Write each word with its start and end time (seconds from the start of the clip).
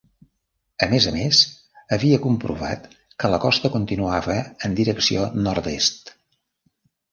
A 0.85 0.85
més 0.93 1.05
a 1.11 1.11
més, 1.17 1.41
havia 1.97 2.21
comprovat 2.23 2.89
que 3.25 3.31
la 3.35 3.41
costa 3.45 3.73
continuava 3.77 4.41
en 4.71 4.77
direcció 4.83 5.29
nord-est. 5.51 6.15